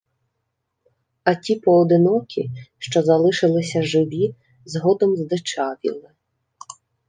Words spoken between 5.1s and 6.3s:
здичавіли